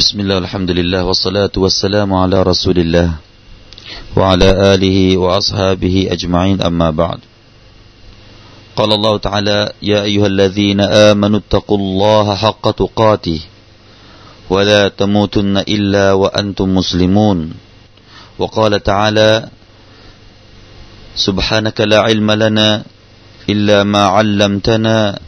[0.00, 3.08] بسم الله الحمد لله والصلاة والسلام على رسول الله
[4.16, 7.18] وعلى آله وأصحابه أجمعين أما بعد
[8.76, 13.40] قال الله تعالى يا أيها الذين آمنوا اتقوا الله حق تقاته
[14.50, 17.38] ولا تموتن إلا وأنتم مسلمون
[18.38, 19.48] وقال تعالى
[21.16, 22.82] سبحانك لا علم لنا
[23.48, 25.18] إلا ما علمتنا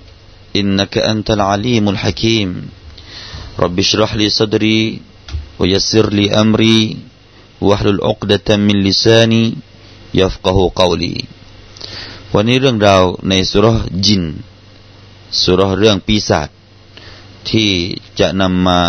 [0.56, 2.68] إنك أنت العليم الحكيم
[3.63, 4.81] رب اشرح لي صدري
[5.59, 6.79] ويسر لي أمري
[7.61, 9.43] واحلل عقدة من لساني
[10.13, 11.15] يفقه قولي
[12.33, 13.65] วันนี้เรื่องราวในสุร
[14.05, 14.23] จิน
[15.41, 16.49] สุรเรื่องปีศาจ
[17.49, 17.69] ที่
[18.19, 18.81] จะนำมา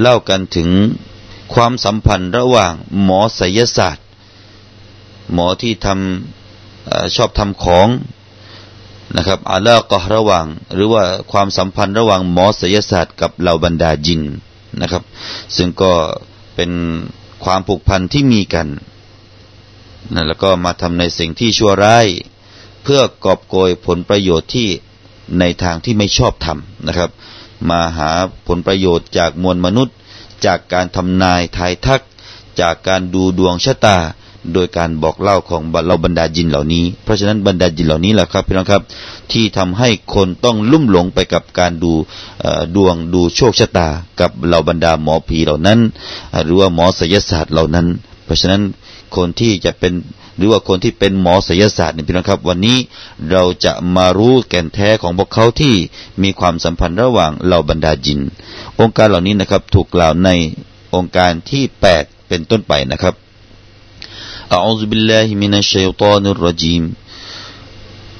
[0.00, 0.70] เล่ากันถึง
[1.54, 2.72] ความสัมพันธ์ระหว่าง
[3.02, 4.04] หมอไสยศาสตร์
[5.32, 7.88] หมอที่ทำชอบทำของ
[9.17, 14.21] นะครับอาลากะระหว่าง หรือว่าความสัมพันธ์ระหว่างหมอศิลศาสตร์กับเหล่าบรรดาจิน
[14.81, 15.03] นะครับ
[15.55, 15.93] ซึ่งก็
[16.55, 16.71] เป็น
[17.43, 18.67] ความผูกพันที่มีกัน
[20.13, 22.07] นะแล้วก็มาทำในสิ่งที่ชั่วร้าย
[22.83, 24.67] เพื่อกอบโกยผลประโยชน์ที่
[25.39, 27.09] ในทางที่ไม่ชอบทำนะครับ
[27.69, 28.11] มาหา
[28.47, 29.95] ผลประโยชน์จากมวลมนุษย์
[30.45, 32.03] จากการทำนายทายทัก
[32.61, 33.97] จากการดูดวงชะตา
[34.53, 38.83] โดยการบอกเล่าของเราบรรดาจินเหล่านี้ เพราะฉะนั้นบรรดาจินเหล่านี้แหละครับพี่น้องครับ
[39.31, 41.93] ที่ทำให้คนต้องลุ่มหลงไปกับการดู
[42.75, 45.79] ดวงดูโชคชะตา กับเราบรรดาหมอผีเหล่านั้น
[46.43, 47.87] หรือว่าหมอศิลศาสตร์เหล่านั้น
[48.25, 48.61] เพราะฉะนั้น
[49.15, 49.93] คนที่จะเป็น
[50.37, 52.77] หรือว่าคนที่เป็นหมอศิลศาสตร์นี่พี่น้องครับ วันนี้
[53.31, 55.73] เราจะมารู้แก่นแท้ของพวกเขาที่
[56.23, 58.19] มีความสัมพันธ์ระหว่างเราบรรดาจิน
[58.79, 60.29] องค์การเหล่านี้นะครับถูกกล่าวใน
[60.95, 61.63] องค์การที่
[61.97, 63.13] 8 เป็นต้นไปนะครับ
[64.51, 66.93] أعوذ بالله من الشيطان الرجيم.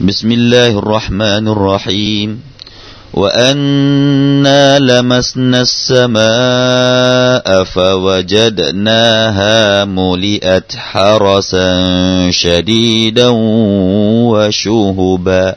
[0.01, 2.41] بسم الله الرحمن الرحيم.
[3.13, 13.27] وأنا لمسنا السماء فوجدناها ملئت حرسا شديدا
[14.31, 15.55] وشهبا.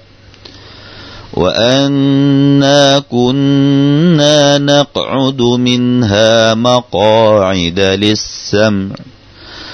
[1.35, 9.14] وأنا كنا نقعد منها مقاعد للسمع.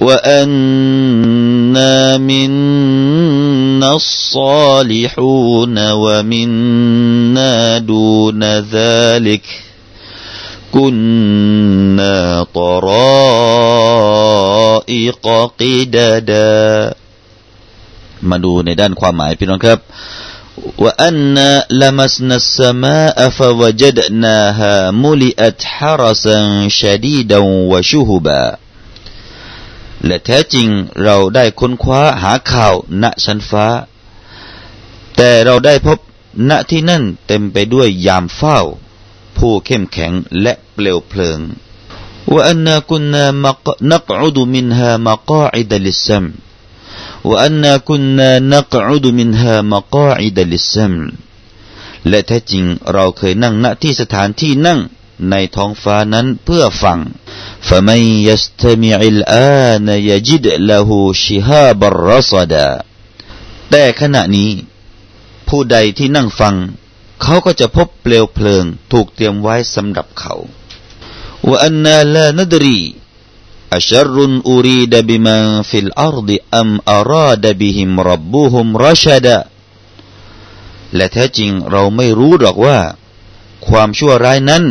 [0.00, 9.42] وأنا منا الصالحون ومنا دون ذلك
[10.72, 13.60] كنا طرائق
[15.60, 16.94] قددا
[18.30, 19.78] มาดูในด้านความหมายพี่น้องครับ
[20.78, 27.38] وأنا لمسنا السماء فوجدناها ملئت حرسا شديدا
[27.72, 28.56] وشهبا
[30.05, 30.67] และแท้จริง
[31.03, 33.65] เราได้ค้นคว้าหาข่าวณชั้นฟ้า
[35.15, 35.99] แต่เราได้พบ
[36.49, 38.59] ณที่นั่นเต็มไปด้วยยามเฝ้า
[39.37, 41.39] ผู้เข้มแข็งและเปลวเพลิง
[42.31, 43.25] ว่าอันนาคุนนา
[43.91, 46.25] นักอุดมินฮามากาอิดลิซัม
[47.27, 50.93] ว่าอันนาคุนนานักอุดมินฮามากาอิดลิซัม
[52.09, 54.79] และแท้จริงเราเคยนั่งณที่สถานที่นั่ง
[55.29, 56.99] ในท้องฟ้านั้นเพื่อฟัง
[57.68, 60.88] فمن يستمع الآن يجد له
[61.24, 62.70] شهاب الرصدا
[63.70, 64.50] แต่ขณะนี้
[65.48, 66.56] ผู้ใดที่นั่งฟัง
[67.22, 70.34] เขาก็จะพบเปลวเพลิงถูกเตรียมไว้สำหรับเขา
[71.48, 72.78] ว่าอันนาลานดรี
[73.74, 79.36] อัชรุนอูรีดบิมันฟิลอาร์ดอัมอาราดบิหิมรับบุฮุมรชดะ
[80.94, 82.78] และแท้จริงเราไม่รู้หรอกว่า
[83.66, 84.64] ความชั่วร้ายนั้น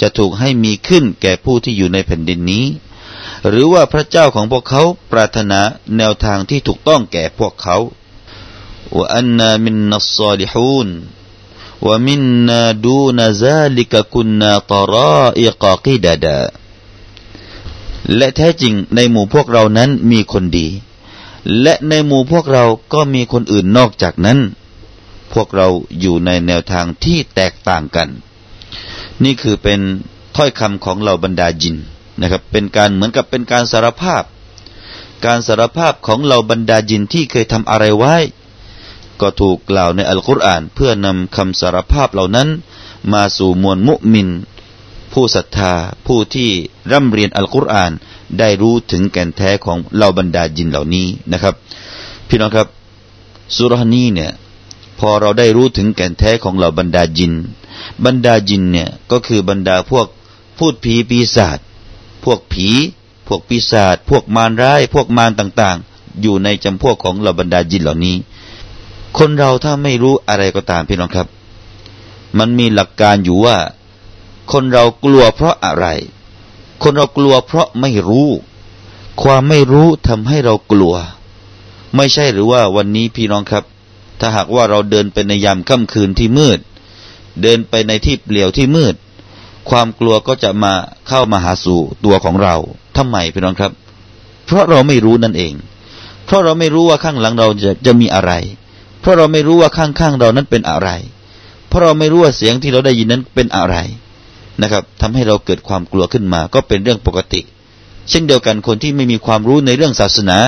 [0.00, 2.66] จะถูกให้มีขึ้นแก่ผู้ที่อยู่ในแผ่นดินนี้
[3.48, 5.60] หรือว่าพระเจ้าของพวกเขาปรารถนา
[5.96, 7.76] แนวทางที่ถูกต้องแก่พวกเขา
[8.96, 10.88] ว่าอันนามินนัสซาลิฮูน
[11.86, 16.38] ว่ามินนาดูนซาลิกคุนนาตราอิกากิดาดา
[18.16, 20.68] และแท้จริงในหมู่พวกเรานั้นมีคนดี
[21.60, 24.38] และในหมู่พวกเราก็มีคนอื่นนอกจากนั้น
[25.32, 25.68] พวกเรา
[26.00, 28.08] อยู่ในแนวทางที่แตกต่างกัน
[29.24, 29.80] นี่คือเป็น
[30.36, 31.76] ถ้อยคำของเหล่าบรรดาจิน
[32.20, 34.24] นะครับ เป็นการเหมือนกับเป็นการสารภาพ
[35.24, 38.16] การสารภาพของเหล่าบรรดาจินที่เคยทำอะไรไว้
[39.20, 42.48] ก็ถูกกล่าวในอัลกุรอานเพื่อนำคำสารภาพเหล่านั้น
[43.12, 44.28] มาสู่มวลมุมิน
[45.12, 45.74] ผู้ศรัทธา
[46.06, 46.50] ผู้ที่
[46.92, 47.92] ร่ำเรียนอัลกุรอาน
[48.38, 51.54] ได้รู้ถึงแก่นแท้ของเหล่าบรรดาจินเหล่านี้นะครับ
[52.28, 52.68] พี่น้องครับ
[53.56, 54.32] สุรานี้เนี่ย
[55.00, 57.32] พอเราได้รู้ถึงแก่นแท้ของเหล่าบรรดาจิน
[58.04, 60.06] บรรดาจินเนี่ยก็คือบรรดาพวก
[60.58, 61.58] พูดผีปีศาจ
[62.24, 62.68] พวกผี
[63.26, 68.16] พวกปีศาจพวกมารร้าย พวกมารต่างๆ อยู่ในจำพวกของเหล่าบรรดาจินเหล่านี้
[69.18, 71.28] คนเราถ้าไม่รู้อะไรก็ตามพี่น้องครับ
[72.38, 73.58] มันมีหลักการอยู่ว่า
[74.52, 75.86] คนเรากลัวเพราะอะไร
[76.82, 78.28] คนเรากลัวเพราะไม่รู้
[79.22, 80.94] ความไม่รู้ทำให้เรากลัว
[81.96, 83.64] ไม่ใช่หรือว่าวันนี้พี่น้องครับ
[84.20, 86.58] ถ้าหากว่าเราเดินไปในยามค่ำคืนที่มืด
[87.42, 88.94] เดินไปในที่เปลี่ยวที่มืด
[89.70, 90.72] ความกลัวก็จะมา
[91.08, 92.54] เข้ามาหาสู่ตัวของเรา
[92.96, 93.72] ทำไมพี่น้องครับ
[94.46, 95.54] เพราะเราไม่รู้นั่นเอง
[96.24, 98.32] เพราะเราไม่รู้ว่าข้างหลังเราจะจะมีอะไร
[99.00, 100.88] เพราะเราไม่รู้ว่าข้างๆเรานั้นเป็นอะไร
[101.68, 103.76] เพราะเราไม่รู้ว่าเสียงที่เราได้ยินนั้นเป็นอะไร
[104.62, 107.40] นะครับทำให้เราเกิดความกลัวขึ้นมา ก็เป็นเรื่องปกติ
[108.08, 110.38] เช่นเดียวกันคนที่ไม่มีความรู้ในเรื่องศาสนา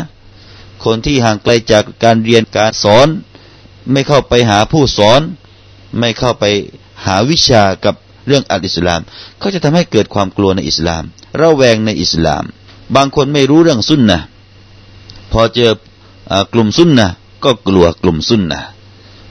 [0.84, 3.08] คนที่ห่างไกลจากการเรียนการสอน
[3.90, 5.20] ไม่เข้าไปหาผู้สอน
[5.98, 6.44] ไม่เข้าไป
[7.04, 7.94] หาวิชากับ
[8.26, 9.00] เรื่องอัลอิสลาม
[9.42, 11.02] ก็จะทำให้เกิดความกลัวในอิสลาม
[11.40, 12.44] ระแวงในอิสลาม
[12.96, 14.18] บางคนไม่รู้เรื่องสุนนะ
[15.32, 15.70] พอเจอ
[16.52, 17.08] กลุ่มสุนนะ
[17.44, 18.60] ก็กลัวกลุ่มสุนนะ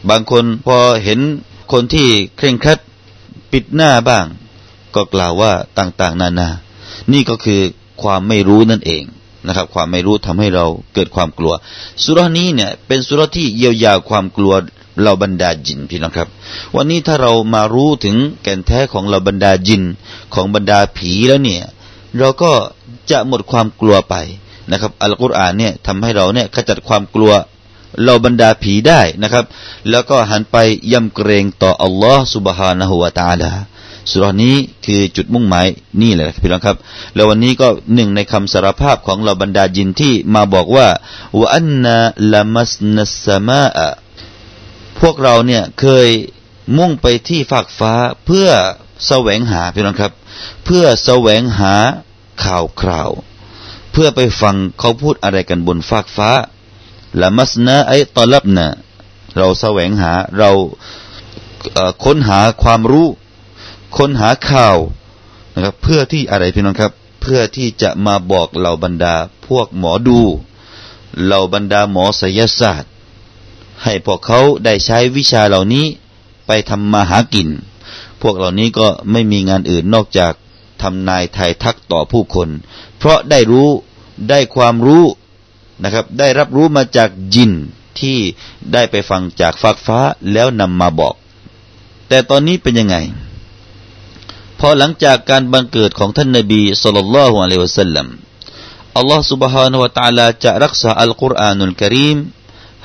[0.09, 1.19] บางคนพอเห็น
[1.71, 2.07] คนที่
[2.37, 2.79] เคร่งครัด
[3.51, 4.25] ปิดหน้าบ้าง
[4.95, 6.49] ก็กล่าวว่าต่างๆ นานา
[7.11, 7.61] นี่ก็คือ
[8.01, 9.03] ความไม่รู้นั่นเอง
[9.46, 11.52] นะครับความไม่รู้ทำให้เราเกิดความกลัว
[12.02, 14.54] สุรานี้เนี่ยเป็นสุรที่เยียวยาความกลัว
[15.02, 16.28] เราบรรดาจินพี่น้องครับ
[16.76, 19.82] วันนี้ถ้าเรามารู้ถึงแก่นแท้ของเราบรรดาจิน
[20.34, 21.62] ของบรรดาผีแล้วเนี่ย
[22.18, 22.52] เราก็
[23.10, 24.14] จะหมดความกลัวไป
[24.70, 27.32] นะครับอัลกุรอานเนี่ยทำให้เราเนี่ยขจัดความกลัว
[28.04, 29.44] เราบรรดาผีได้นะครับ
[29.90, 30.56] แล้วก็หันไป
[30.92, 33.50] ยำเกรงต่ออัลลอฮ์ سبحانه และ تعالى
[34.09, 34.55] สุรานี้
[34.85, 35.67] คือจุดมุ่งหมาย
[36.01, 36.77] นี่แหละพี่น้องครับ
[37.15, 40.87] แล้ววันนี้ก็หนึ่งในคำสารภาพของเราบรรดาจินที่มาบอกว่า
[41.39, 41.97] วอันนา
[42.31, 43.87] ละมัสนัสมาอะ
[44.99, 46.07] พวกเราเนี่ยเคย
[46.77, 47.93] มุ่งไปที่ฟากฟ้า
[48.25, 48.49] เพื่อ
[49.07, 50.13] แสวงหาพี่น้องครับ
[50.65, 51.73] เพื่อแสวงหา
[52.43, 53.11] ข่าวคราว
[53.91, 56.29] เพื่อไปฟังเขาพูดอะไรกันบนฟากฟ้า
[57.21, 58.67] ละมัสนาไอตอลับนะ
[59.37, 60.51] เราแสวงหาเรา
[62.03, 63.07] ค้นหาความรู้
[63.97, 64.77] ค้นหาข่าว
[65.53, 66.91] นะครับ เพื่อที่อะไรพี่น้องครับ
[67.21, 69.15] เพื่อที่จะมาบอกเหล่าบรรดา
[69.47, 70.19] พวกหมอดู
[71.23, 72.91] เหล่าบรรดาหมอศยศาสตร์
[73.83, 75.85] ให้พวกเขาได้ใช้วิชาเหล่านี้
[76.47, 77.49] ไปทำมาหากิน
[78.21, 80.33] พวกเหล่านี้ก็ไม่มีงานอื่นนอกจาก
[80.81, 82.49] ทำนายทายทักต่อผู้คน
[82.97, 83.69] เพราะได้รู้
[84.29, 85.05] ได้ความรู้
[85.83, 87.51] นะครับ ได้รับรู้มาจากจิน
[87.99, 88.17] ที่
[88.73, 89.99] ได้ไปฟังจากฟากฟ้า
[90.31, 91.15] แล้วนำมาบอก
[92.07, 92.97] แต่ตอนนี้เป็นยังไง
[94.60, 98.06] พอหลังจากการบังเกิดของท่านนบีสุลต่านละฮ์อะลัยวะสัลลัม
[98.96, 102.18] อัลลอฮ์ سبحانه และ تعالى จะรักษาอัลกุรอานุลกิริม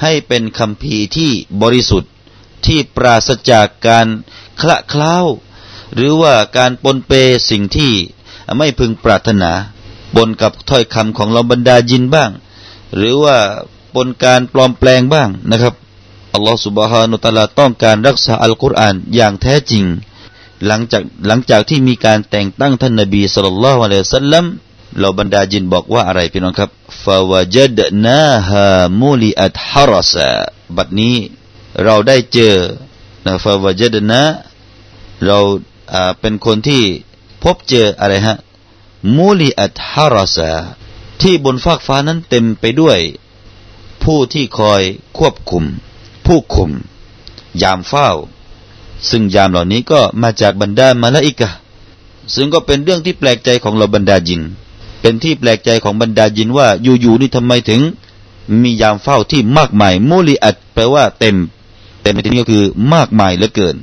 [0.02, 1.32] ให้เป็นคำพีที่
[1.62, 2.12] บริสุทธิ์
[2.66, 4.08] ที่ปราศจากการ
[4.62, 5.16] คละเคล้า
[5.96, 7.12] หรือว่าการปนเป
[7.50, 7.94] สิ่งที่
[8.58, 9.52] ไม่พึงปรารถนา
[10.16, 12.32] ปนกับถ้อยคำของเราบรรดาจินบ้าง
[12.96, 13.38] หรือว่า
[13.96, 15.74] ปนการปลอมแปลงบ้างนะครับ
[16.34, 19.86] อัลลอฮ์ سبحانه และ تعالى ต้องการรักษาอัลกุรอานอย่างแท้จริง
[20.67, 24.45] หลังจากหลังจากที่มีการแต่งตั้งท่านนบีสุลต่านละอะลัยฮิสัลลัม
[25.01, 26.71] เราบรรดาจินบอกว่าอะไรพี่น้องครับ
[27.05, 28.67] ฟาวจัดนาฮา
[29.01, 30.29] มูลิอัตฮารสะ
[30.77, 31.17] บัดนี้
[31.85, 32.57] เราได้เจอ
[33.25, 34.21] นะฟาวจัดนา
[35.27, 35.39] เรา
[36.21, 36.83] เป็นคนที่
[37.43, 38.37] พบเจออะไรฮะ
[39.17, 40.51] มูลิอัตฮารสะ
[41.23, 42.99] ที่บนฟากฟ้านั้นเต็มไปด้วย
[44.03, 44.83] ผู้ที่คอย
[45.19, 45.65] ควบคุม
[46.27, 46.71] ผู้คุม
[47.63, 48.11] ยามเฝ้า
[49.11, 51.51] ซึ่งยามเหล่านี้ก็มาจากบรรดามาลาอิกะ
[52.35, 54.43] ซึ่งก็เป็นเรื่องที่แปลกใจของเราบรรดาจิน
[55.01, 57.81] เป็นที่แปลกใจของบรรดาจินว่าอยู่ๆนี่ทำไมถึง
[58.63, 61.37] มียามเฝ้าที่มากมายมูลีอัดแปลว่าเต็ม
[62.03, 63.77] เต็มในที่นี้ก็คือมากมายเหลือเกิน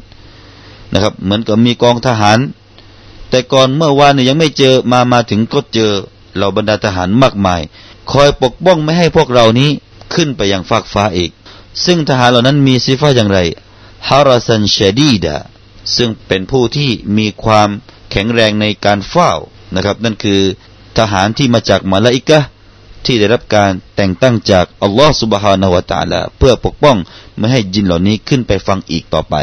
[0.94, 2.39] นะครับ เหมือนกับมีกองทหาร
[3.30, 5.92] แต่ก่อนเมื่อวานเนี่ยยังไม่เจอมามาถึงก็เจอ
[6.36, 7.62] เหล่าบรรดาทหารมากมาย
[8.12, 9.70] คอยปกป้องไม่ให้พวกเรานี้
[10.13, 11.32] ขึ้นไปยังฟากฟ้าอีก
[11.86, 13.39] ซึ่งทหารเหล่านั้นมีสิฟ้าอย่างไร
[14.10, 15.36] ฮารัสันเชดีดะ
[15.95, 17.69] ซึ่งเป็นผู้ที่มีความ
[18.12, 19.31] แข็งแรงในการเฝ้า
[19.75, 20.41] นะครับ นั่นคือ
[20.98, 22.39] ทหารที่มาจากมาลาอิกะ
[23.05, 26.98] ที่ได้รับการแต่งตั้งจากอัลลอฮ์สุบฮานาวะตาละเพื่อปกป้อง
[27.38, 29.36] ไม่ให้จินเหล่านี้ขึ้นไปฟังอีกต่อไป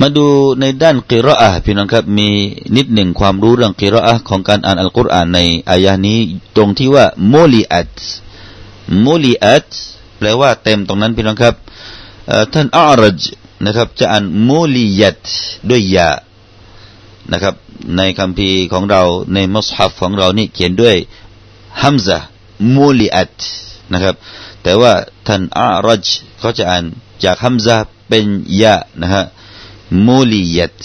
[0.00, 0.26] มาดู
[0.60, 2.28] ในด้านกิรออะพี่น้องครับมี
[2.76, 6.18] นิดหนึ่งความรู้เรื่องกิรออะของการอ่านอัลกุรอานในอายะนี้
[6.56, 7.94] ตรงที่ว่าโมลีอัต
[9.02, 9.68] โมลีอัต
[10.18, 11.54] แปลว่าเต็มตรงนั้นพี่น้องครับ
[12.52, 13.20] ท่านอารจ
[13.66, 15.24] นะครับ จะอ่านมูลียัต
[15.70, 16.10] ด้วยยา
[17.32, 17.54] นะครับ
[17.96, 19.02] ในคำพีของเรา
[19.34, 20.96] ในมัสฮัฟของเรานี่เขียนด้วย
[21.82, 22.18] ฮัมซะ
[22.74, 23.38] มูลิอัต
[23.92, 24.14] นะครับ
[24.62, 24.92] แต่ว่า
[25.26, 26.06] ท่านอารัจ
[26.38, 26.84] เขาจะอ่าน
[27.24, 27.76] จากฮัมซะ
[28.08, 28.24] เป็น
[28.62, 29.24] ยะนะฮะ
[30.06, 30.78] มูลิยัต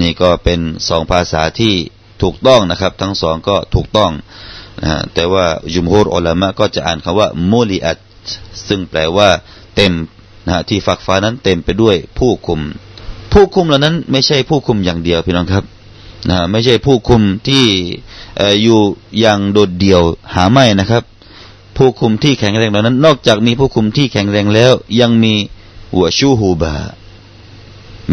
[0.00, 1.74] นี่ก็เป็นสองภาษาที่
[2.22, 4.10] ถูกต้องนะครับ ทั้งสองก็ถูกต้อง
[4.80, 7.98] นะฮะแต่ว่ายุมฮูรอัลามะก็จะอ่านคำว่ามูลิอัต
[8.68, 9.28] ซึ่งแปลว่า
[9.74, 9.92] เต็ม
[10.46, 12.60] นะฮะที่ฝักฟ้านั้นเต็มไปด้วยผู้คุม
[13.32, 15.64] ผู้คุมเหล่านั้นไม่ใช่ผู้คุมอย่างเดียวพี่น้องครับ
[16.30, 17.64] นะไม่ใช่ผู้คุมที่
[18.62, 18.80] อยู่
[19.20, 20.02] อย่างโดดเดี่ยว
[20.34, 21.02] หาไม่นะครับ
[21.76, 25.34] ผู้คุมที่แข็งแรงเหล่านั้น นอกจากมีผู้คุมที่แข็งแรงแล้ว ยังมี
[26.00, 26.76] วชูฮูบา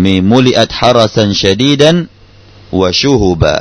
[0.03, 1.98] มีมูลิอัตฮารัสันชดีดัน
[2.81, 3.55] วชูฮูบา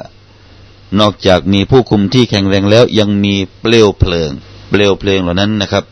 [1.01, 4.31] นอกจากมีผู้คุมที่แข็งแรงแล้ว ยังมีเปลวเพลิง
[4.71, 5.85] เปลวเพลิงเหล่านั้นนะครับ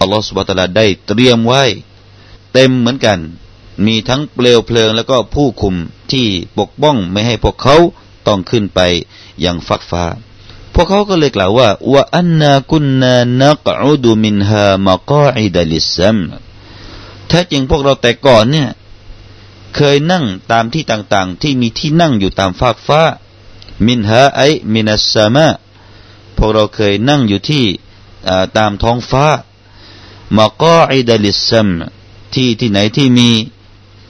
[0.00, 1.64] อัลลอฮฺสุบะตะลาได้เตรียมไว้
[2.58, 3.18] เต็มเหมือนกัน
[3.86, 5.74] มีทั้งเปลวเพลิงแล้วก็ผู้คุม
[6.12, 6.26] ที่
[6.58, 7.76] ปกป้องไม่ให้พวกเขา
[8.26, 8.80] ต้องขึ้นไป
[9.40, 10.04] อย่างฟักฟ้า
[10.74, 16.18] พวกเขาก็เลยกล่าวว่าว่าอันนากุนนานักอุดุมินฮามะกออิดลิซัม
[17.28, 18.68] แท้จริงพวกเราแต่ก่อนเนี่ย
[19.74, 23.02] เคยนั่งตามที่ต่างๆ ที่มีที่นั่งอยู่ตามฟากฟ้า
[23.86, 24.40] มินฮาไอ
[24.72, 25.48] มินัสซามะ
[26.36, 27.64] พวกเราเคยนั่งอยู่ที่
[28.58, 29.26] ตามท้องฟ้า
[30.36, 31.70] มากออิดลิซัม
[32.34, 33.28] ที่ที่ไหนที่มี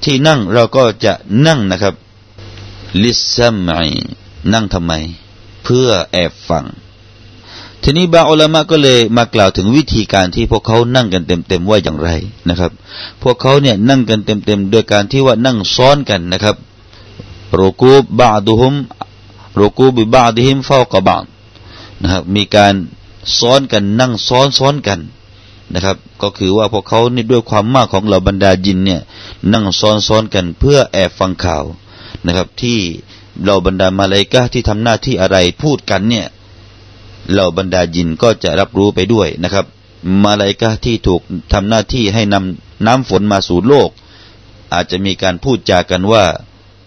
[0.04, 1.12] ที่นั่งเราก็จะ
[1.46, 1.94] นั่งนะครับ
[3.02, 3.72] ลิซัมไอ
[4.52, 4.92] นั่งทำไม
[5.64, 6.64] เพื่อแอบฟัง
[7.82, 12.10] ทีนี้บางอัลามะก็เลยมากล่าวถึงวิธีการที่พวกเขานั่งกันเต็มๆว่าอย่างไร
[12.48, 12.72] นะครับ
[13.22, 16.56] พวกเขาเนี่ยนั่งกันเต็มๆโดยการที่ว่านั่งซ้อนกันนะครับ
[17.58, 18.74] รูกูบบาดุฮุม
[19.58, 21.24] รูกูบิบาดิฮิมเฝ้ากบาน
[22.02, 22.74] นะครับมีการ
[23.38, 25.00] ซ้อนกันนั่งซ้อนซ้อนกัน
[25.74, 29.00] นะครับ ก็คือว่าพวกเขานี่ด้วยความมากของเหล่าบรรดายินเนี่ย
[29.52, 31.64] นั่งซ้อนซ้อนกันเพื่อแอบฟังข่าว
[32.26, 32.78] นะครับ ที่
[33.42, 36.26] เหล่าบรรดามาเลกาที่ทำหน้าที่อะไรพูดกันเนี่ย
[37.30, 39.66] เหล่าบรรดายินก็จะรับรู้ไปด้วยนะครับ
[40.24, 41.20] มาเลกาที่ถูก
[41.52, 43.90] ทำหน้าที่ให้นำน้ำฝนมาสู่โลก
[44.72, 46.24] อาจจะมีการพูดจากันว่า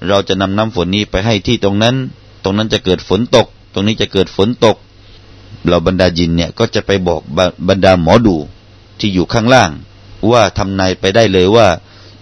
[0.08, 1.96] เราจะนำน้ำฝนนี้ไปให้ที่ตรงนั้น
[2.44, 4.78] ตรงนั้นจะเกิดฝนตก ตรงนี้จะเกิดฝนตก
[5.66, 7.22] เหล่าบรรดายินเนี่ยก็จะไปบอก
[7.68, 8.36] บรรดาหมอดู
[9.02, 9.72] ที่อยู่ข้างล่าง
[10.32, 11.68] ว่าทำนายไปได้เลยว่า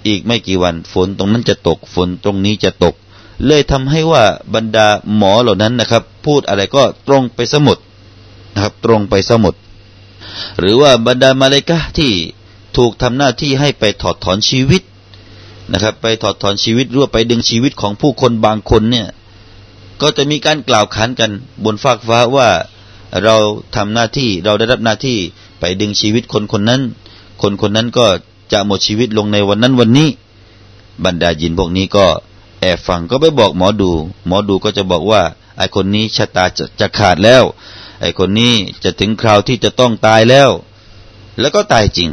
[0.07, 2.96] อีกไม่กี่วันฝนตรงนั้นจะตก ฝนตรงนี้จะตก
[3.46, 4.24] เลยทำให้ว่า
[4.55, 7.77] บรรดาหมอเหล่านั้นนะครับ พูดอะไรก็ตรงไปสมุด
[8.53, 9.55] นะครับ ตรงไปสมุด
[10.60, 12.12] หรือว่าบรรดามาเลกะที่
[12.77, 14.81] ถูกทำหน้าที่ให้ไปถอดถอนชีวิต
[15.72, 19.07] นะครับ ไปถอดถอนชีวิตรั่วไปดึงชีวิตของผู้คนบางคนเนี่ย
[20.01, 21.31] ก็จะมีการกล่าวขานกัน
[21.63, 22.50] บนฟากฟ้าว่า
[23.24, 23.36] เรา
[23.75, 25.17] ทำหน้าที่เราได้รับหน้าที่
[25.59, 26.81] ไปดึงชีวิตคนคนนั้น
[27.41, 28.05] คนคนนั้นก็
[28.51, 30.09] จะหมดชีวิตลงในวันนั้นวันนี้
[31.05, 32.05] บรรดายินพวกนี้ก็
[32.61, 33.91] แอบฟังก็ไปบอกหมอดู
[34.27, 35.21] หมอดูก็จะบอกว่า
[35.57, 37.43] ไอคนนี้ชะตาจะจะขาดแล้ว
[38.01, 40.49] ไอคนนี้จะถึงคราวที่จะต้องตายแล้ว
[41.39, 42.09] แล้วก็ตายจริง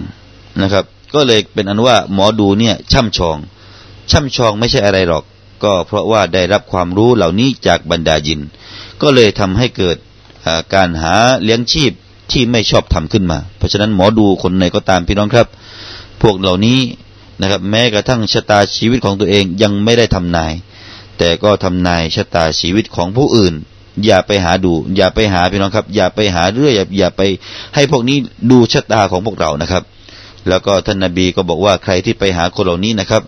[0.60, 0.84] นะครับ
[1.14, 3.38] ก็เลยเป็นอันว่าหมอดูเนี่ยช่ำชอง
[4.10, 5.24] ช่ำชองไม่ใช่อะไรหรอก
[5.64, 8.40] ก็เพราะว่าได้รับความรู้เหล่านี้จากบรรดายิน
[9.02, 9.96] ก็เลยทำให้เกิด
[10.74, 11.92] การหาเลี้ยงชีพ
[12.31, 15.47] ที่ไม่ชอบทำขึ้นมา เพราะฉะนั้นหมอดูคนไหนก็ตามพี่น้องครับ
[16.23, 16.78] พวกเหล่านี้
[17.40, 20.52] นะครับ แม้กระทั่งชะตาชีวิตของตัวเองยังไม่ได้ทำนาย
[21.19, 23.54] แต่ก็ทำนายชะตาชีวิตของผู้อื่น
[24.04, 27.23] อย่าไปหาดู อย่าไปหาพี่น้องครับ อย่าไปหาเรื่อยอย่าอย่าไป
[27.75, 28.16] ให้พวกนี้
[28.50, 29.83] ดูชะตาของพวกเรานะครับ
[30.49, 33.23] แล้วก็ท่านนาบีก็บอกว่าใครที่ไปหาคนเหล่านี้นะครับ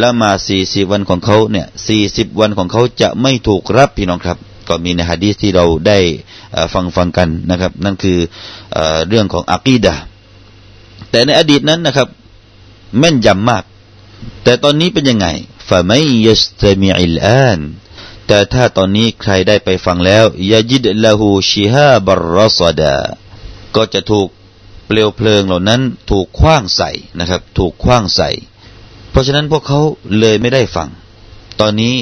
[0.00, 4.38] ละมาสี่สิบวันของเขาเนี่ยสี่สิบวันของเขาจะไม่ถูกรับพี่น้องครับ
[4.70, 5.98] ก็มีในฮะดีษที่เราได้
[6.74, 8.18] ฟังฟังกันนะครับ นั่นคือ
[9.08, 9.94] เรื่องของอักีดะ
[11.10, 12.08] แต่ในอดีตนั้นนะครับ
[12.98, 13.64] แม่นยำมาก
[14.44, 15.26] แต่ตอนนี้เป็นยังไง
[15.68, 17.60] ฟะไม่ยัสตมิอิลอาน
[18.26, 22.96] แต่ถ้าตอนนี้ใครได้ไปฟังแล้วยาจิดละหูชิฮาบรอสดา
[23.76, 24.28] ก็จะถูก
[24.86, 28.30] เปลวเพลิงเหล่านั้นถูกคว้างใส่นะครับ ถูกคว้างใส่
[29.10, 29.80] เพราะฉะนั้นพวกเขา
[30.18, 30.88] เลยไม่ได้ฟัง
[31.60, 31.94] ตอนนี้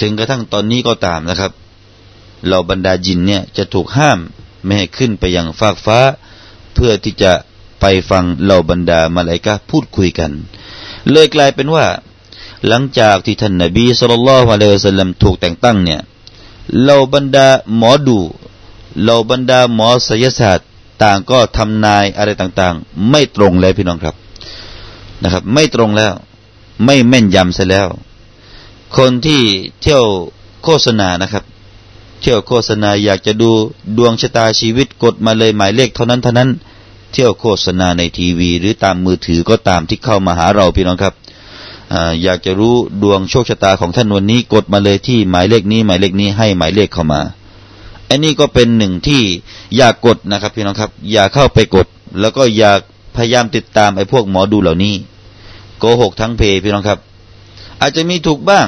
[0.00, 1.52] ถึงกระทั่งตอนนี้ก็ตามนะครับ
[2.46, 4.18] เหล่าบรรดาจินเนี่ยจะถูกห้าม
[4.64, 5.98] ไม่ให้ขึ้นไปยังฟากฟ้า
[6.74, 7.32] เพื่อที่จะ
[7.80, 10.30] ไปฟังเหล่าบรรดามาลายกาพูดคุยกัน
[11.10, 11.86] เลยกลายเป็นว่า
[12.66, 16.00] หลังจากที่ท่านนบีสุลต่านละฮ์อะลัยฮิสลามถูกแต่งตั้งเนี่ย
[16.82, 18.18] เหล่าบรรดาหมอดู
[19.02, 20.66] เหล่าบรรดาหมอศิลศาสตร์
[21.02, 24.14] ต่างก็ทำนายอะไรต่างๆ ไม่ตรงแล้วพี่น้องครับ
[25.22, 26.12] นะครับ ไม่ตรงแล้ว
[26.84, 27.88] ไม่แม่นยำซะแล้ว
[28.96, 29.42] คนที่
[29.80, 30.04] เที่ยว
[30.62, 31.44] โฆษณานะครับ
[32.20, 33.50] เที่ยวโฆษณาอยากจะดู
[33.98, 36.50] ดวงชะตาชีวิตกดมาเลยหมายเลขเท่านั้นเท่านั้น
[37.12, 41.14] เที่ยวโฆษณาในทีวี หรือตามมือถือก็ตามที่เข้ามาหาเราพี่น้องครับ
[42.22, 47.20] อยากจะรู้ดวงโชคชะตาของท่านวันนี้กดมาเลยที่หมายเลขนี้ หมายเลขนี้ให้หมายเลขเข้ามา
[48.08, 49.22] อันนี้ก็เป็นหนึ่งที่
[49.76, 51.86] อย่ากกดนะครับพี่น้องครับ อย่าเข้าไปกด
[52.20, 52.72] แล้วก็อย่า
[53.16, 54.94] พยายามติดตามไอ้พวกหมอดูเหล่านี้
[55.78, 56.98] โกหกทั้งเพพี่น้องครับ
[57.80, 58.66] อาจจะมีถูกบ้าง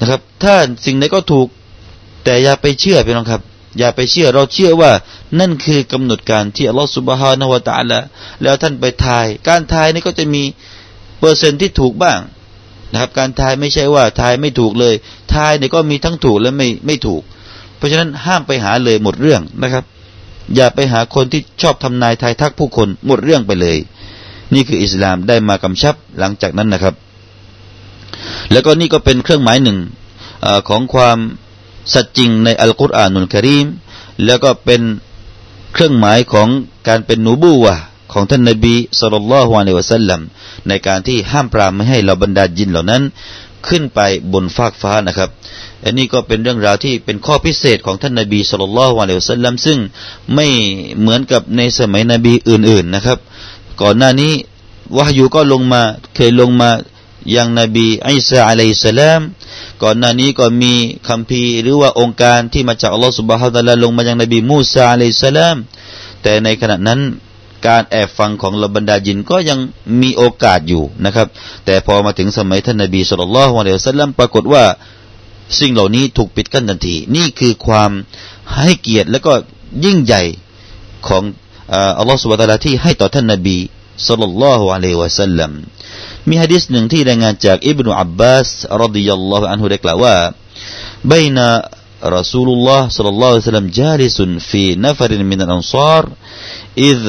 [0.00, 1.48] นะครับ ถ้าสิ่งไหนก็ถูก
[2.24, 3.42] แต่อย่าไปเชื่อพี่น้องครับ
[3.78, 4.92] อย่าไปเชื่อเราเชื่อว่า
[5.40, 8.00] นั่นคือกำหนดการที่อัลลอฮฺสุบฮานาวะตาละ
[8.42, 10.42] แล้วท่านไปทาย การทายนี่ก็จะมี
[11.18, 12.20] เปอร์เซ็นต์ที่ถูกบ้าง
[12.92, 14.94] นะครับ การทายไม่ใช่ว่าทายไม่ถูกเลย
[15.34, 17.22] ทายเนี่ยก็มีทั้งถูกและไม่ไม่ถูก
[17.76, 19.84] เพราะฉะนั้นห้ามไปหาเลยหมดเรื่องนะครับ
[20.54, 23.78] อย่าไปหาคนที่ชอบทำนายทายทักผู้คนหมดเรื่องไปเลย
[24.54, 26.94] นี่คืออิสลามได้มากำชับหลังจากนั้นนะครับ
[28.52, 29.78] แล้วก็นี่ก็เป็นเครื่องหมายหนึ่ง
[30.44, 31.18] อของความ
[31.92, 33.66] สัจจริงในอัลกุรอานุลกริม
[34.24, 34.82] แล้วก็เป็น
[35.72, 36.48] เครื่องหมายของ
[36.88, 37.74] การเป็นนูบูวะ
[38.12, 40.20] ของท่านนบีสุลต่านละฮ์วาเลวะสัลลัม
[40.68, 43.02] ในการที่ห้ามปรามไม่ให้เราบรรดาจินเหล่านั้น
[43.68, 44.00] ขึ้นไป
[44.32, 45.30] บนฟากฟ้านะครับ
[45.84, 49.78] อันนี้ก็เป็นเรื่องราวที่เป็นข้อพิเศษของท่านนบีสุลต่านละฮ์วาเลวะสัลลัมซึ่ง
[50.34, 50.46] ไม่
[51.00, 53.18] เหมือนกับในสมัยนบีอื่นๆนะครับ
[53.82, 54.32] ก่อนหน้านี้
[54.96, 55.82] วะฮยูก็ลงมา
[56.14, 56.70] เคยลงมา
[57.36, 59.20] ยังนบีอิสาอะลัยสลาม
[59.82, 60.74] ก่อนหน้านี้ก็มี
[61.08, 65.56] คำพีหรือว่าองค์การที่มาจากอัลลอฮฺสุบฮฺตะลาลงมายังนบีมูซาอะลัยสลาม
[66.22, 67.00] แต่ในขณะนั้น
[67.66, 69.58] การแอบฟังของลบรรดาจินก็ยัง
[70.00, 71.26] มีโอกาสอยู่นะครับ
[71.64, 74.64] แต่พอมาถึงสมัยท่านนบีสุลต่านละฮ์วะลัยฮิสลัมปรากฏว่า
[75.60, 77.90] สิ่งเหล่านี้ถูกปิดกั้นทันที นี่คือความ
[78.54, 79.32] ให้เกียรติและก็
[79.84, 80.22] ยิ่งใหญ่
[81.08, 81.22] ของ
[81.98, 83.58] อัลลอฮฺสุบฮฺตะลาที่ให้ต่อท่านนบี
[84.07, 85.51] สุลต่านละฮ์วะลัยฮิวะสัลลัม
[86.29, 88.49] มีฮะดิษหนึ่งที่รายงานจากอิบนุอับบาส
[88.83, 90.17] รดิยัลลอฮุอันฮุได้กล่าวว่า
[91.03, 91.37] بين
[92.03, 94.21] رسول الله صلى الله عليه وسلم جالس
[94.51, 96.09] في نفر من الأنصار
[96.77, 96.99] إذ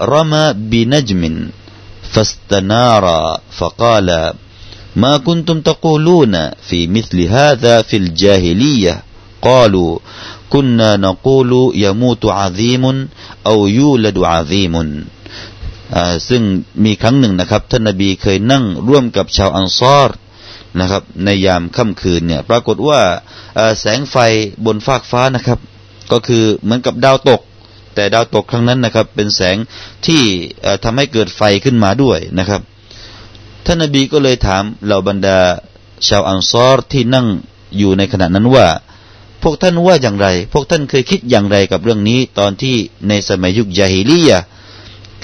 [0.00, 1.48] رمى بنجم
[2.12, 3.04] فاستنار
[3.50, 4.32] فقال
[4.96, 9.02] ما كنتم تقولون في مثل هذا في الجاهلية
[9.42, 9.98] قالوا
[10.50, 13.08] كنا نقول يموت عظيم
[13.46, 15.04] أو يولد عظيم
[16.29, 16.41] ซึ่ง
[16.85, 20.09] มีครั้งหนึ่งนะครับท่านนบีเคยนั่งร่วมกับชาวอันซอร
[20.79, 22.99] นะครับ ในยามค่ำคืนเนี่ย ปรากฏว่า
[23.79, 24.15] แสงไฟ
[24.65, 25.59] บนฟากฟ้านะครับ
[26.11, 27.41] ก็คือเหมือนกับดาวตก
[27.95, 29.57] แต่ดาวตกครั้งนั้นนะครับ เป็นแสง
[30.05, 30.21] ที่
[30.83, 32.61] ทำให้เกิดไฟขึ้นมาด้วยนะครับ
[33.65, 35.39] ท่านนบีก็เลยถามเหล่าบรรดา
[36.07, 37.27] ชาวอันซอรที่นั่ง
[37.77, 38.67] อยู่ในขณะนั้นว่า
[39.43, 42.75] พวกท่านว่าอย่างไร พวกท่านเคยคิดอย่างไรกับเรื่องนี้ ตอนที่
[43.07, 44.39] ในสมัยยุคยาฮิลียะ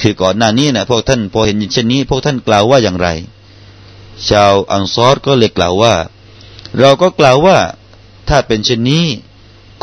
[0.01, 3.07] คือก่อนหน้านี้นะพวกท่านพอเห็นเช่นนี้ พวกท่านกล่าวว่าอย่างไร
[4.29, 5.93] ชาวอังซอรก็เลยกล่าวว่า
[6.79, 7.57] เราก็กล่าวว่า
[8.29, 9.05] ถ้าเป็นเช่นนี้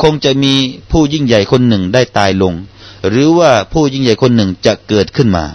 [0.01, 0.53] คงจะมี
[0.91, 2.53] ผู้ยิ่งใหญ่คนหนึ่งได้ตายลง
[3.09, 5.45] หรือว่าผู้ยิ่งใหญ่คนหนึ่งจะเกิดขึ้นมา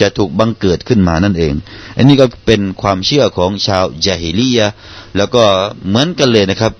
[0.00, 1.54] จะถูกบังเกิดขึ้นมานั่นเอง
[1.96, 4.68] อันนี้ก็เป็นความเชื่อของชาวจาฮิลียะ
[5.16, 5.42] แล้วก็
[5.86, 6.72] เหมือนกันเลยนะครับ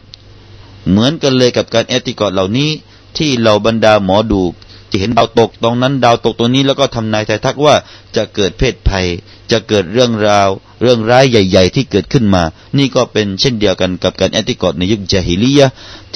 [0.90, 2.70] เหมือนกันเลยกับการเอติกอดเหล่านี้
[3.16, 4.42] ที่เหล่าบรรดาหมอดู
[4.90, 7.74] จะเห็นดาวตกตรงนั้น ดาวตกตรงนี้แล้วก็ทำนายทายทักว่า
[8.16, 9.06] จะเกิดเพศภัย
[9.50, 10.48] จะเกิดเรื่องราว
[10.82, 12.42] เรื่องร้ายใหญ่ ๆ ที่เกิดขึ้นมา
[12.78, 15.66] นี่ก็เป็นเช่นเดียวกันกับการاعتقادในยุคญาฮิลียะฮ์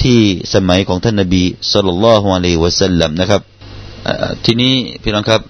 [0.01, 0.19] ที่
[0.53, 3.41] สมัยของท่านนบีصلى الله عليه وسلمนะครับ
[4.45, 5.41] ทีนี้พี่น้องครับ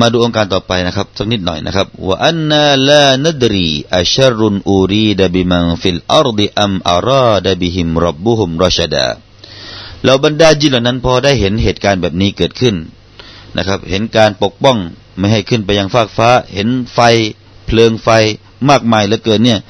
[0.00, 9.06] มาดูโองการต่อไปนะครับสักนิดหน่อยนะครับوأنا لا ندري أشر أريد بمن في الأرض أم أراد بهم ربهم رشدا
[10.04, 12.74] เราบรรดาญินเหล่านั้นพอได้เห็นเหตุการณ์แบบนี้เกิดขึ้น
[13.56, 14.78] นะครับ เห็นการปกป้อง
[15.18, 16.98] ไม่ให้ขึ้นไปยังฟากฟ้า เห็นไฟ
[17.66, 18.08] เพลิงไฟ
[18.68, 19.60] มากมายเหลือเกินเนี่ย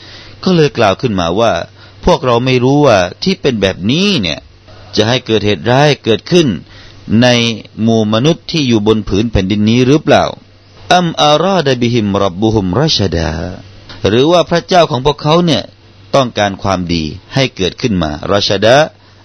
[0.43, 1.53] ก็เลยกล่าวขึ้นมาว่า
[2.05, 4.39] พวกเราไม่รู้ว่าที่เป็นแบบนี้เนี่ย
[4.97, 6.49] จะให้เกิดเหตุร้ายเกิดขึ้น
[7.23, 7.29] ใน
[7.83, 10.25] หมู่มนุษย์ที่อยู่บนผืนแผ่นดินนี้หรือเปล่า
[10.93, 13.31] อัมอาราดบิหิมรับบุฮุมราชดา
[14.09, 15.63] หรือว่าพระเจ้าของพวกเขาเนี่ย
[16.15, 18.77] ต้องการความดีให้เกิดขึ้นมาราชดา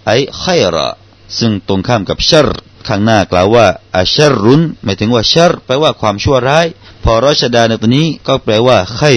[0.06, 0.44] ไอไค
[0.76, 0.90] ระ
[1.38, 2.48] ซึ่งตรงข้ามกับชัร
[2.88, 6.66] ข้างหน้ากล่าวว่าอาชรรุนหมายถึงว่าชัรแปลว่าความชั่วร้าย
[7.04, 9.08] พอรัชดาในตัวนี้ก็แปลว่าไคร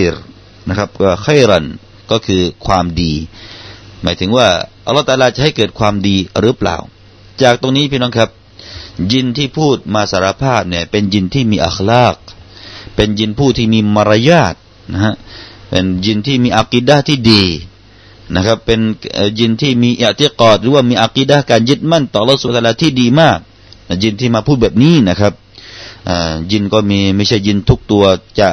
[0.68, 1.64] นะครับก็ไครัน
[2.10, 3.12] ก็คือความดี
[4.02, 4.48] หมายถึงว่า
[4.86, 6.76] อัลลอฮฺตาลาจะให้เกิดความดีหรือเปล่า
[7.42, 8.30] จากตรงนี้พี่น้องครับ
[9.12, 12.16] ยินที่พูดมาสารภาพเนี่ยเป็นยินที่มีอัคลาก
[12.96, 14.54] เป็นยินผู้ที่มีมารยาท
[14.92, 15.14] นะฮะ
[15.70, 17.44] เป็นยินที่มีอักิดะที่ดี
[18.34, 18.80] นะครับ เป็น
[19.38, 23.38] ยินที่มีอิติกอดหรือว่ามีอักีดะการยึดมั่นต่อละสุตลาที่ดีมาก
[24.02, 25.32] ญินที่มาพูดแบบนี้นะครับ
[26.52, 28.04] ญินก็มีไม่ใช่ญินทุกตัว
[28.38, 28.48] จะ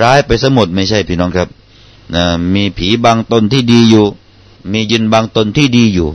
[0.00, 1.48] ร้ายไปหมดไม่ใช่พี่น้องครับ
[2.54, 4.06] มีผีบางตนที่ดีอยู่
[4.72, 6.08] มีญินบางตนที่ดีอยู่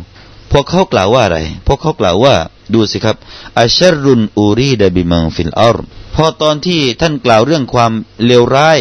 [0.52, 2.36] พวกเขากล่าวว่าอะไร พวกเขากล่าวว่า
[2.74, 3.18] ดูสิครับ
[3.60, 7.92] أشر أريد بمن في الأرضตอนที่ท่านกล่าวเรื่องความ
[8.26, 8.80] เลวร้าย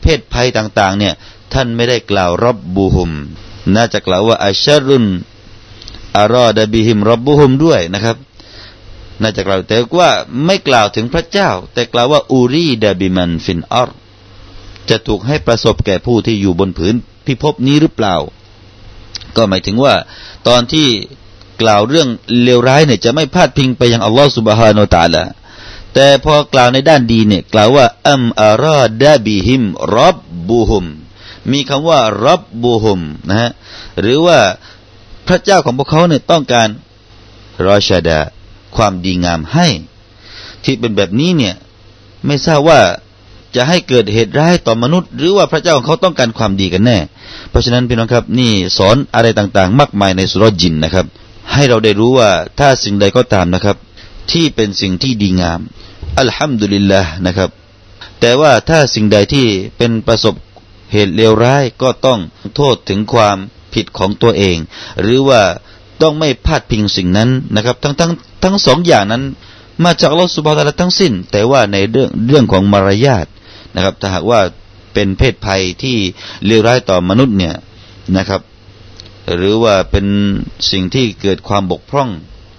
[0.00, 1.14] เภทภัยต่าง ๆ เนี่ย
[1.54, 3.10] ท่านไม่ได้กล่าวربهم
[3.74, 5.06] น่าจะกล่าวว่าأشر
[6.18, 8.16] อารอดบิหิมรับบุฮุมด้วยนะครับ
[9.20, 10.10] น่าจะกล่าวแต่ว่า
[10.44, 13.90] ไม่กล่าวถึงพระเจ้า แต่กล่าวว่าอูรีดบิมันฟินอาร
[14.88, 16.94] จะถูกให้ประสบแก่ผู้ที่อยู่บนผืน
[17.26, 18.16] พิภพนี้หรือเปล่า
[19.36, 19.94] ก็หมายถึงว่า
[20.48, 20.88] ตอนที่
[21.62, 22.08] กล่าวเรื่อง
[22.42, 25.24] เลวร้ายเนี่ยจะไม่พาดพิงไปยังอัลลอฮฺสุบฮานาตาละ
[25.94, 29.62] แต่พอกล่าวในด้านดีเนี่ยกล่าวว่าอัมอาราดาบิหิม
[29.96, 30.84] รับบูฮุม
[31.52, 33.50] มีคำว่ารับบูฮุมนะฮะ
[34.00, 34.38] หรือว่า
[35.28, 36.68] พระเจ้าของพวกเขาเนี่ยต้องการ
[37.64, 38.18] รอชาดา
[38.76, 39.66] ความดีงามให้
[40.64, 41.54] ที่เป็นแบบนี้เนี่ย
[42.26, 42.80] ไม่ทราบว่า
[43.54, 46.98] จะให้เกิดเหตุร้ายต่อมนุษย์ หรือว่าพระเจ้าของเขาต้องการความดีกันแน่
[47.50, 51.06] เพราะฉะนั้นพี่น้องครับนี่สอนอะไรต่างๆ มากมายในสุรจินนะครับ
[51.52, 53.76] ให้เราได้รู้ว่าถ้าสิ่งใดก็ตามนะครับ
[54.32, 55.60] ที่เป็นสิ่งที่ดีงาม
[56.18, 57.50] อัลฮัมดุลิลละนะครับ
[58.20, 59.46] แต่ว่าถ้าสิ่งใดที่
[59.78, 60.34] เป็นประสบ
[60.92, 62.20] เหตุเลวร้ายก็ต้อง
[62.56, 63.36] โทษถึงความ
[63.74, 64.56] ผิดของตัวเอง
[65.00, 65.42] หรือว่า
[66.02, 69.22] ต้องไม่พลาดพิงสิ่งนั้นนะครับ ทั้งทั้งทั้งสองอย่างนั้น
[69.84, 73.26] มาจากลอสุบฮาตะทั้งสิ้น แต่ว่าในเรื่องเรื่องของมารยาท
[73.74, 74.40] นะครับถ้าหากว่า
[74.94, 75.96] เป็นเพศภัยที่
[76.46, 77.54] เลวร้ายต่อมนุษย์เนี่ย
[78.16, 78.40] นะครับ
[79.36, 80.06] หรือว่าเป็น
[80.70, 82.10] สิ่งที่เกิดความบกพร่อง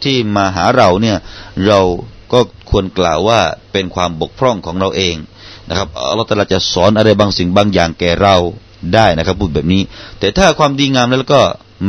[0.04, 1.18] ที่มาหาเราเนี่ย
[1.68, 1.80] เรา
[2.34, 3.40] ก็ควรกล่าวว่า
[3.72, 5.16] เป็นความบกพร่องของเราเอง
[5.70, 8.36] นะครับอัลลอฮฺตาจะสอนอะไรบางสิ่งบางอย่างแก่เรา
[8.94, 9.82] ได้นะครับพูดแบบนี้
[10.20, 11.42] แต่ถ้าความดีงามแล้วก็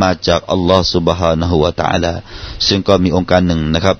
[0.02, 2.12] มาจากอัลลอฮฺสุบฮานะฮูวะตาลา
[2.66, 3.96] ซึ่งก็มีองค์การหนึ่งนะครับ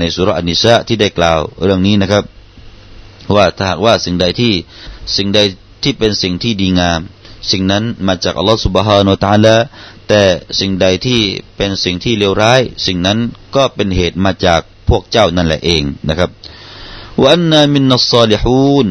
[0.00, 2.24] ในสุรานิสะที่ได้กล่าวเรื่องนี้นะครับ
[3.34, 4.52] ว่าถ้าหากว่าสิ่งใดที่
[5.16, 5.40] สิ่งใด
[5.82, 7.00] ที่เป็นสิ่งที่ดีงาม
[7.50, 9.56] สิ่งนั้นมาจากอัลลอฮฺสุบฮานะตาละ
[10.08, 10.22] แต่
[10.60, 11.20] สิ่งใดที่
[11.56, 13.18] เป็นสิ่งที่เลวร้าย สิ่งนั้น
[13.56, 16.30] ก็เป็นเหตุมาจากพวกเจ้านั่นแหละเองนะครับ
[17.20, 18.88] ว่าอันนามินนัสซาลิฮูน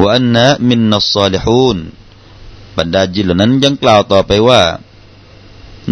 [0.00, 1.76] ว่าอันนามินนัสซาลิฮูน
[2.76, 4.62] บรรดาจินเหล่านั้นยังกล่าวต่อไปว่า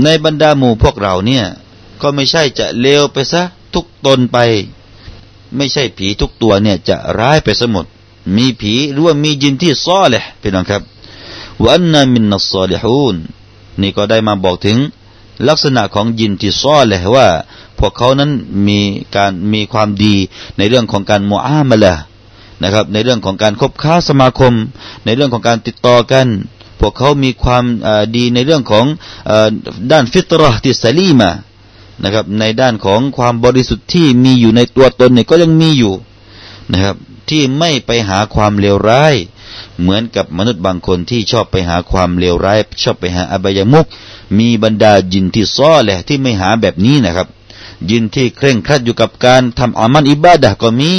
[0.02, 1.44] ในบรรดาหมู่พวกเราเนี่ย
[2.00, 3.42] ก็ไม่ใช่จะเลวไปซะ
[3.74, 4.38] ทุกตนไป
[5.56, 7.86] ไม่ใช่ผีทุกตัวเนี่ยจะร้ายไปสมด
[8.36, 10.82] มีผีหรือว่ามีจินที่ซ้อเลยพี่น้องครับ
[11.64, 13.16] วันนามินนัสซอลิฮูน
[13.80, 14.78] นี่ก็ได้มาบอกถึง
[15.48, 17.28] ลักษณะของยินที่ซ้อเลยว่า
[17.86, 18.30] วกเขานั้น
[18.68, 18.80] มี
[19.16, 20.14] การมีความดี
[20.58, 21.94] ในเรื่องของการมุอามาละ
[22.62, 24.52] นะครับ ในเรื่องของการคบค้าสมาคม
[25.04, 26.26] ในเรื่องของการติดต่อกัน
[26.80, 27.64] พวกเขามีความ
[28.16, 28.86] ดีในเรื่องของ
[29.92, 31.30] ด้านฟิตรห์ที่สลีมา
[32.04, 35.94] นะครับ ในด้านของความบริสุทธิ์ที่มีอยู่ในตัวตนเนี่ยก็ยังมีอยู่
[36.72, 36.96] นะครับ
[37.30, 39.14] ที่ไม่ไปหาความเลวร้าย
[39.80, 43.86] เหมือนกับมนุษย์บางคนที่ชอบไปหาความเลวร้าย ชอบไปหาอบายมุก
[44.38, 47.28] มีบรรดายินที่ซ้อแหละที่ไม่หาแบบนี้นะครับ
[47.90, 50.92] ยินที่เคร่งครัดอยู่กับการทำอามันอิบาดะก็มี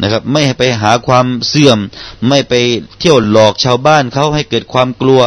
[0.00, 1.78] นะครับ ไม่ไปหาความเสื่อม
[2.28, 2.54] ไม่ไป
[2.98, 5.22] เที่ยวหลอกชาวบ้านเขาให้เกิดความกลัว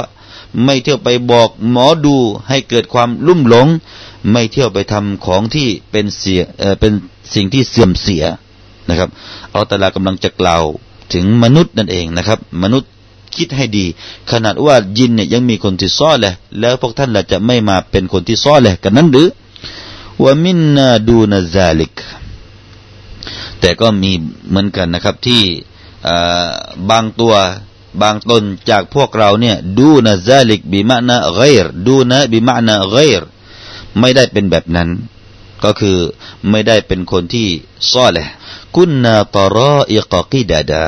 [0.63, 2.15] ไม่เที่ยวไปบอกหมอดู
[2.49, 3.67] ให้เกิดความลุ่มหลง
[4.31, 6.91] ไม่เที่ยวไปทำของที่เป็นเสียเออเป็น
[7.33, 8.23] สิ่งที่เสื่อมเสีย
[8.89, 9.09] นะครับ
[9.53, 10.63] อัลตลากำลังจะกล่าว
[11.13, 12.89] ถึงมนุษย์นั่นเองนะครับ มนุษย์
[13.35, 13.85] คิดให้ดี
[14.31, 19.27] ขนาดว่ายินเนี่ยยังมีคนที่ซ้อแหละแล้วพวกท่านล่ะจะไม่มาเป็นคนที่ซ้อแหละกันนั้นหรือ
[20.21, 21.95] ว่ามินนาดูนาซาลิก
[23.59, 24.11] แต่ก็มี
[24.49, 25.43] เหมือนกันนะครับที่
[26.89, 27.35] บางตัว
[28.01, 31.43] บางตนจากพวกเราเนี่ยดูนะซาลิกบิมานะไกร
[31.87, 32.99] ดูนะบิมานะไกร
[33.99, 34.89] ไม่ได้เป็นแบบนั้น
[35.63, 35.97] ก็คือ
[36.49, 37.47] ไม่ได้เป็นคนที่
[37.91, 38.27] ซ้อแหละ
[38.75, 40.85] กุนนาตรออิกกิดาดา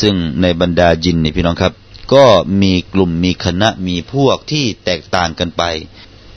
[0.00, 1.72] ซึ่งในบรรดาจินนี่พี่น้องครับ
[2.12, 2.24] ก็
[2.62, 5.62] มีกลุ่มมีคณะมีพวกที่แตกต่างกันไป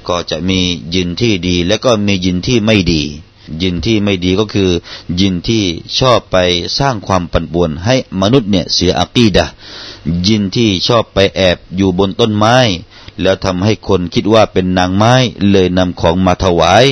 [0.09, 0.59] ก็จะมี
[0.95, 3.03] ยินที่ดี และก็มียินที่ไม่ดี
[3.61, 4.71] ยินที่ไม่ดีก็คือ
[5.19, 5.63] ยินที่
[5.99, 6.37] ชอบไป
[6.79, 9.45] สร้างความปั่นป่วน ให้มนุษย์เนี่ยเสียอักีดะ
[10.27, 12.57] ยินที่ชอบไปแอบอยู่บนต้นไม้
[13.21, 15.13] แล้วทำให้คนคิดว่าเป็นนางไม้
[15.51, 16.83] เลยนำของมาถวาย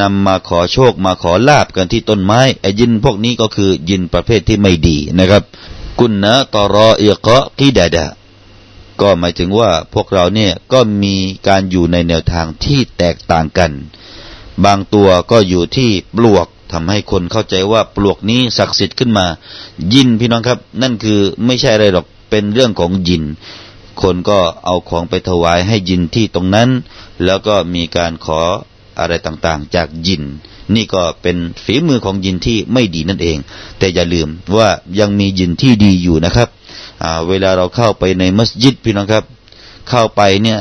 [0.00, 5.42] นำมาขอโชคมาขอลาบกันที่ต้นไม้ไอ้ยินพวกนี้ก็คือยินประเภทที่ไม่ดีนะครับ
[5.98, 8.06] กุนนะตรอเอกะกีดาดะ
[9.02, 11.16] ก็หมายถึงว่าพวกเราเนี่ยก็มี
[11.48, 13.72] การอยู่ในแนวทางที่แตกต่างกัน
[14.64, 19.26] บางตัวก็อยู่ที่ปลวกทำให้คนเข้าใจว่าปลวกนี้ศักดิ์สิทธิ์ขึ้นมา
[19.92, 23.24] ยินพี่น้องครับ นั่นคือไม่ใช่อะไรหรอกเป็นเรื่องของยิน
[24.02, 26.68] คนก็เอาของไปถวายให้ยินที่ตรงนั้น
[27.24, 28.40] แล้วก็มีการขอ
[28.98, 30.22] อะไรต่างๆ จากยิน
[30.74, 33.38] นี่ก็เป็นฝีมือของยินที่ไม่ดีนั่นเอง
[33.78, 36.48] แต่อย่าลืมว่ายังมียินที่ดีอยู่นะครับ
[37.28, 39.24] เวลาเราเข้าไปในมัสยิดพี่น้องครับ
[39.88, 40.58] เข้าไปเนี่ย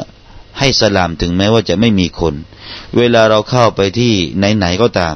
[0.60, 2.34] ให้สลามถึงแม้ว่าจะไม่มีคน
[2.98, 4.14] เวลาเราเข้าไปที่
[4.58, 5.16] ไหนๆก็ตาม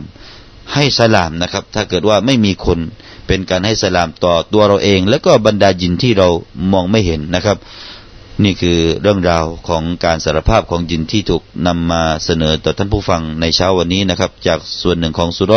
[0.74, 2.80] ให้สลามนะครับ ถ้าเกิดว่าไม่มีคน
[3.28, 6.30] เป็นการให้สลามต่อตัวเราเอง แล้วก็บรรดาจินที่เรา
[6.72, 7.58] มองไม่เห็นนะครับ
[8.44, 15.54] นี่คือเรื่องราวของการสารภาพของยินที่ถูกนำมาเสนอต่อท่านผู้ฟังในเช้าวันนี้นะครับ จากส่วนหนึ่งของสุร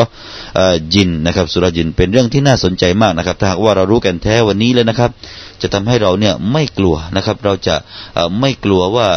[0.94, 5.10] ยินนะครับสุรยินเป็นเรื่องที่น่าสนใจมากนะครับ ถ้าหากว่าเรารู้กันแท้วันนี้เลยนะครับ
[5.62, 7.76] จะทำให้เราเนี่ยไม่กลัวนะครับ เราจะ
[8.40, 9.08] ไม่กลัวว่า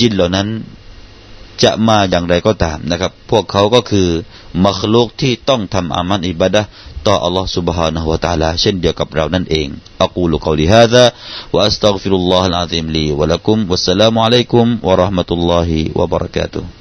[0.00, 0.48] ยินเหล่านั้น
[1.63, 4.09] จะมาอย่างไรก็ตามนะครับ พวกเขาก็คือ
[4.65, 6.61] มัคลุกที่ต้องทำอามันอิบาดะ
[7.07, 9.67] ต่อ Allah سبحانه และ تعالى เช่นเดียวกับเรานั่นเอง
[10.05, 11.05] أقول قولي هذا
[11.53, 16.78] وأستغفر الله العظيم لي ولكم والسلام عليكم ورحمة الله وبركاته